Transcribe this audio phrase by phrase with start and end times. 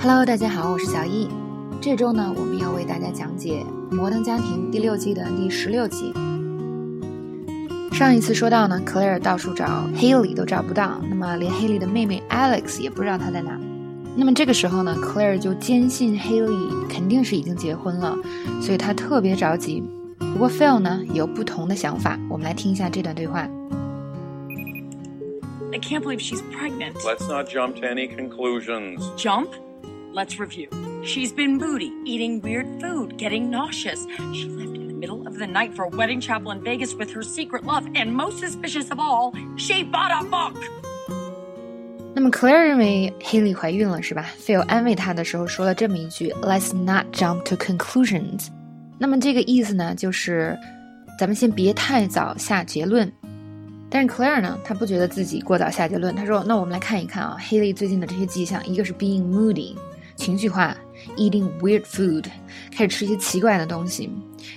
[0.00, 1.28] Hello，大家好，我是小易。
[1.80, 6.12] 这周呢，我们要为大家讲解《摩登家庭》第六季的第十六集。
[7.90, 13.58] 上一次说到呢，Claire 到处找 Haley 都找不到，那么连 Haley 的妹妹 Alex 也不知道她在哪。
[14.14, 18.16] 那么这个时候呢，Claire 就坚信 Haley 肯定是已经结婚了，
[18.62, 19.82] 所以她特别着急。
[20.20, 23.40] 不过 Phil 呢有不同的想法，我们来听一下这段对话。
[25.72, 26.94] I can't believe she's pregnant.
[27.04, 29.00] Let's not jump to any conclusions.
[29.16, 29.48] Jump?
[30.17, 30.67] Let's review.
[31.03, 34.05] She's been moody, eating weird food, getting nauseous.
[34.33, 37.11] She left in the middle of the night for a wedding chapel in Vegas with
[37.11, 40.55] her secret love, and most suspicious of all, she bought a book.
[42.15, 44.27] 那么 Claire 认为 Haley 怀孕了，是吧？
[44.39, 48.49] Phil 安慰她的时候说了这么一句：“Let's not jump to conclusions。”
[48.99, 50.55] 那么这个意思呢，就是
[51.19, 53.11] 咱们先别太早下结论。
[53.89, 56.15] 但是 Claire 呢，她不觉得自己过早下结论。
[56.15, 59.75] 她说：“那我们来看一看啊，Haley 最近的这些迹象，一个是 being moody，
[60.18, 60.76] 情绪化
[61.16, 62.26] ；eating weird food，
[62.72, 64.10] 开始吃一些奇怪的东西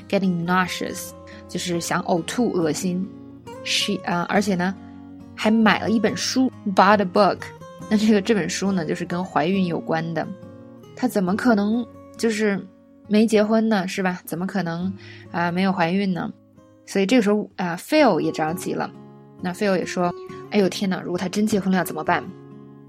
[0.10, 1.12] ；getting nauseous，
[1.48, 3.08] 就是想呕吐、恶心
[3.64, 4.76] ；she 啊，而且呢，
[5.36, 7.38] 还买了一本书，bought a book。
[7.90, 10.28] 那这个这本书呢，就是跟怀孕有关的。
[10.96, 11.86] 她怎么可能
[12.18, 12.60] 就是
[13.08, 13.88] 没结婚呢？
[13.88, 14.20] 是吧？
[14.26, 14.92] 怎么可能
[15.32, 16.32] 啊没有怀孕呢？
[16.88, 18.92] 所以这个时候啊，Phil 也着急了。”
[19.44, 20.14] 那 Phil 也说
[20.52, 22.24] ：“哎呦天哪，如果他真结婚了怎么办？”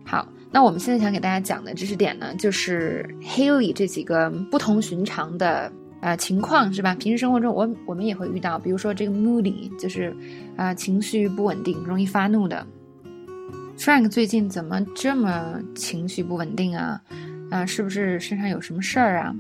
[0.05, 6.95] 好，那我们现在想给大家讲的知识点呢，就是 Haley 这几个不同寻常的呃情况，是吧？
[6.95, 10.15] 平时生活中我我们也会遇到，比如说这个 moody，就是
[10.57, 12.67] 啊情绪不稳定，容易发怒的。
[13.79, 17.01] Frank 最近怎么这么情绪不稳定啊？
[17.51, 19.35] 啊，是不是身上有什么事儿啊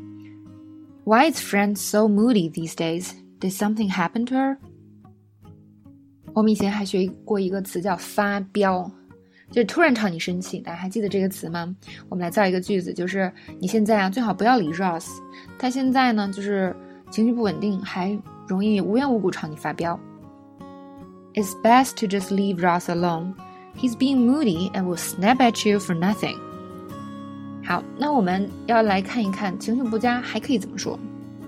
[1.04, 3.10] ？Why is Frank so moody these days?
[3.38, 4.56] Did something happen to her?
[6.32, 8.90] 我们以前还学过一个词叫发飙，
[9.52, 10.58] 就突然朝你生气。
[10.58, 11.72] 大家还记得这个词吗？
[12.08, 15.06] 我们来造一个句子，就是你现在啊最好不要理 Ross，
[15.58, 16.74] 他现在呢就是
[17.10, 20.00] 情绪不稳定，还容易无缘无故朝你发飙。
[21.34, 23.34] It's best to just leave Ross alone.
[23.76, 26.36] He's being moody and will snap at you for nothing.
[27.64, 30.98] 好，那我们要来看一看情绪不佳还可以怎么说。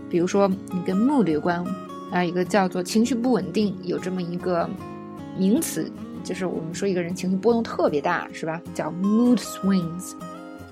[0.08, 1.64] 比如说你跟 mood 有关。
[2.12, 4.70] 啊，一个叫做情绪不稳定，有这么一个
[5.36, 5.90] 名词，
[6.24, 8.60] 就是我们说一个人情绪波动特别大，是吧？
[8.74, 10.14] 叫 mood swings。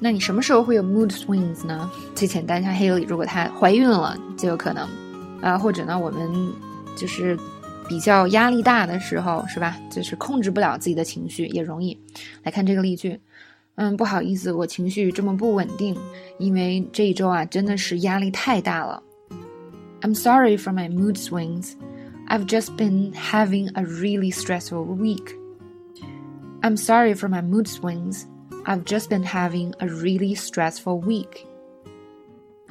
[0.01, 1.89] 那你什么时候会有 mood swings 呢？
[2.15, 4.89] 最简单，像 Haley，如果她怀孕了，就有可能。
[5.41, 6.29] 啊，或者呢，我们
[6.97, 7.39] 就是
[7.89, 9.77] 比较压力大的时候，是吧？
[9.91, 11.97] 就是控制不了自己的情绪，也容易。
[12.43, 13.21] 来看这个例句，
[13.75, 15.97] 嗯，不好意思，我情绪这么不稳定，
[16.39, 19.03] 因为这一周啊，真的是压力太大了。
[20.01, 21.75] I'm sorry for my mood swings.
[22.29, 25.42] I've just been having a really stressful week.
[26.63, 28.25] I'm sorry for my mood swings.
[28.65, 31.45] I've just been having a really stressful week.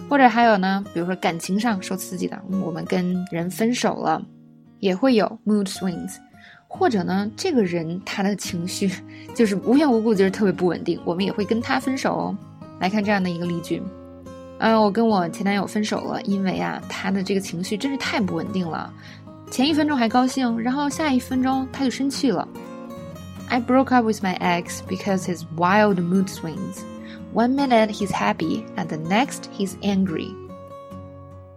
[0.10, 4.26] 或者还有呢，比如说感情上受刺激的，我们跟人分手了，
[4.80, 6.16] 也会有 mood swings。
[6.70, 8.90] 或者呢，这个人他的情绪
[9.36, 12.38] 就是无缘无故就是特别不稳定，我们也会跟他分手哦。
[12.80, 13.84] 来看这样的一个例句。
[14.60, 18.92] 嗯，我跟我前男友分手了，因为啊，他的这个情绪真是太不稳定了，
[19.52, 22.48] 前一分钟还高兴，然后下一分钟他就生气了。
[23.51, 26.85] I broke up with my ex because his wild mood swings.
[27.33, 30.35] One minute he's happy, and the next he's angry.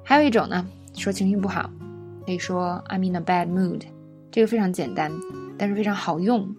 [0.04, 0.66] 还有一种呢，
[0.96, 1.70] 说情绪不好，
[2.26, 3.84] 可以说 I'm in a bad mood，
[4.32, 5.12] 这个非常简单，
[5.58, 6.56] 但是非常好用。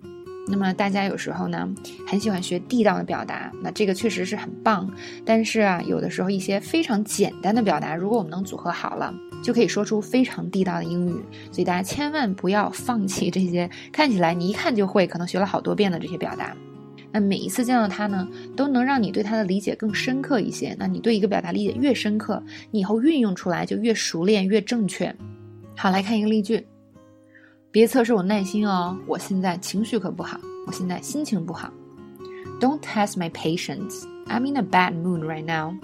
[0.48, 1.68] 那么大家有时候呢，
[2.08, 4.88] 很喜欢学地道的表达，那这个确实是很棒。
[5.26, 9.14] 但是啊，有的时候一些非常简单的表达，如果我们能组合好了，
[9.44, 11.14] 就可以说出非常地道的英语。
[11.52, 16.56] 所以大家千万不要放弃这些看起来你一看就会，可能学了好多遍的这些表达。
[17.12, 20.76] 那每一次见到它呢，都能让你对它的理解更深刻一些。
[20.78, 25.16] 那你对一个表达理解越深刻，你以后运用出来就越熟练、越正确。
[25.76, 26.68] 好，来看一个例句。
[27.75, 31.73] 别测试我耐心哦，我现在情绪可不好，我现在心情不好。
[32.59, 34.03] Don't test my patience.
[34.27, 35.75] I'm in a bad mood right now.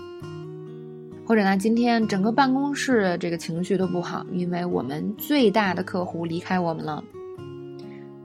[1.26, 7.02] 或者呢，今天整个办公室这个情绪都不好，因为我们最大的客户离开我们了。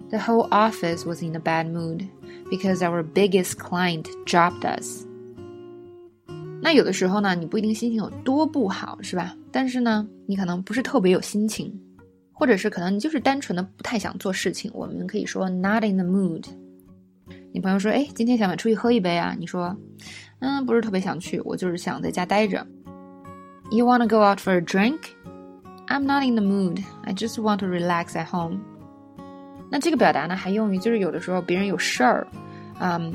[0.09, 2.07] The whole office was in a bad mood
[2.49, 5.05] because our biggest client dropped us.
[6.61, 9.35] 那有的时候呢，你不一定心情有多不好，是吧？
[9.51, 11.73] 但是呢，你可能不是特别有心情。
[12.38, 16.44] 或者是可能你就是单纯的不太想做事情，我们可以说 not in the mood。
[17.50, 19.34] 你朋友说，哎，今天想不想出去喝一杯啊？
[19.38, 19.74] 你说，
[20.40, 22.66] 嗯，不是特别想去，我就是想在家待着。
[23.70, 24.98] You wanna go out for a drink?
[25.86, 26.84] I'm not in the mood.
[27.04, 28.58] I just want to relax at home.
[29.70, 32.26] 那这个表达呢，还用于就是有的时候别人有事儿，
[32.80, 33.14] 嗯，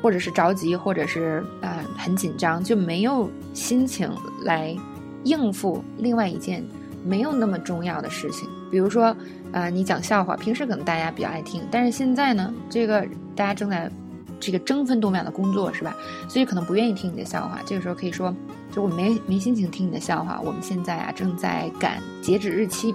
[0.00, 4.08] 或者是着急，或者是啊、很紧张，就没有心情
[4.44, 4.76] 来
[5.24, 6.64] 应付另外一件
[7.04, 8.48] 没有那么重要的事情。
[8.70, 9.16] 比如说，
[9.52, 13.90] 啊、你讲笑话，平时可能大家比较爱听，但是现在呢，这个大家正在
[14.38, 15.96] 这个争分夺秒的工作，是吧？
[16.28, 17.60] 所以可能不愿意听你的笑话。
[17.66, 18.34] 这个时候可以说，
[18.72, 20.40] 就我没没心情听你的笑话。
[20.40, 22.94] 我们现在啊正在赶截止日期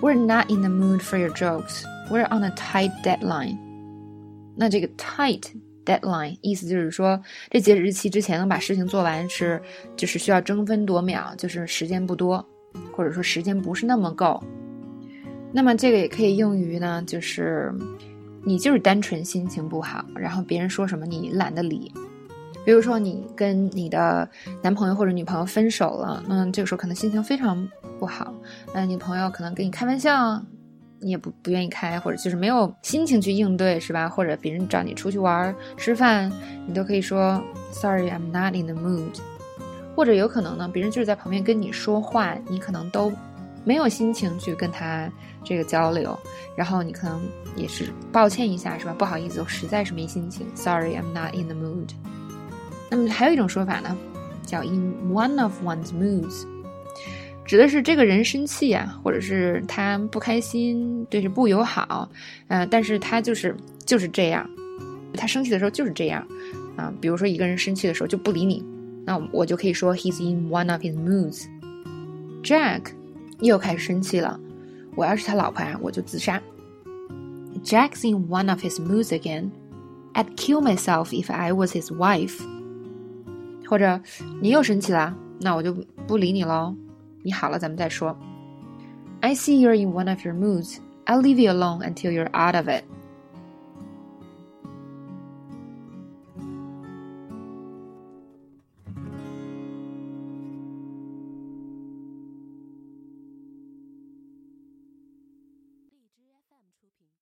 [0.00, 1.82] ，We're not in the mood for your jokes.
[2.10, 3.58] We're on a tight deadline.
[4.54, 5.42] 那这个 tight
[5.84, 7.20] deadline 意思就是说，
[7.50, 9.60] 这截止日期之前能把事情做完是，
[9.96, 12.44] 就是需要争分夺秒，就是时间不多，
[12.92, 14.42] 或者说时间不是那么够。
[15.52, 17.72] 那么这个也可以用于呢，就是
[18.42, 21.92] 你就是单纯心情不好，然后别人说什么你懒得理。
[22.64, 24.28] 比如说你跟你的
[24.62, 27.68] 男朋友或者女朋友分手了，嗯这个时候可能心情非常
[27.98, 28.32] 不好，
[28.72, 30.40] 那你朋友可能跟你开玩笑，
[31.00, 34.08] 你也不不愿意开，或者就是没有心情去应对，是吧？
[34.08, 36.30] 或者别人找你出去玩吃饭，
[36.66, 39.18] 你都可以说 Sorry, I'm not in the mood。
[39.96, 43.12] 或者有可能呢，别人就是在旁边跟你说话，你可能都
[43.64, 45.10] 没有心情去跟他
[45.44, 46.18] 这个交流，
[46.56, 47.20] 然后你可能
[47.56, 48.94] 也是抱歉一下，是吧？
[48.98, 51.90] 不好意思，我实在是没心情，Sorry, I'm not in the mood。
[52.90, 53.96] 那么还有一种说法呢，
[54.44, 56.44] 叫 in one of one's moods，
[57.44, 62.08] 指的是这个人生气啊，或者是他不开心，对是不友好，
[62.48, 63.56] 呃，但是他就是
[63.86, 64.48] 就是这样，
[65.14, 66.26] 他生气的时候就是这样，
[66.76, 68.64] 啊、比如说一个人生气的时候就不理你，
[69.04, 71.46] 那我就可以说 he's in one of his moods。
[72.42, 72.92] Jack
[73.48, 74.38] 又开始生气了，
[74.94, 76.40] 我要是他老婆啊，我就自杀。
[77.64, 79.50] Jack's in one of his moods again.
[80.14, 82.40] I'd kill myself if I was his wife.
[83.66, 84.00] 或者
[84.40, 85.74] 你又生气了，那我就
[86.06, 86.74] 不理你喽。
[87.22, 88.16] 你好了，咱们再说。
[89.20, 90.78] I see you're in one of your moods.
[91.06, 92.84] I'll leave you alone until you're out of it.